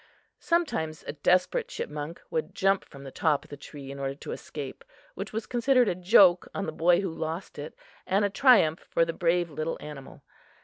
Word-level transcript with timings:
Sometimes 0.39 1.03
a 1.03 1.13
desperate 1.13 1.67
chipmunk 1.67 2.23
would 2.31 2.55
jump 2.55 2.85
from 2.85 3.03
the 3.03 3.11
top 3.11 3.43
of 3.43 3.51
the 3.51 3.55
tree 3.55 3.91
in 3.91 3.99
order 3.99 4.15
to 4.15 4.31
escape, 4.31 4.83
which 5.13 5.31
was 5.31 5.45
considered 5.45 5.87
a 5.87 5.93
joke 5.93 6.47
on 6.55 6.65
the 6.65 6.71
boy 6.71 7.01
who 7.01 7.11
lost 7.13 7.59
it 7.59 7.75
and 8.07 8.25
a 8.25 8.29
triumph 8.31 8.79
for 8.89 9.05
the 9.05 9.13
brave 9.13 9.51
little 9.51 9.77
animal. 9.79 10.23